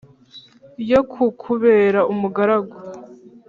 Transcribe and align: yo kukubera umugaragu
yo 0.91 1.01
kukubera 1.11 1.99
umugaragu 2.11 2.77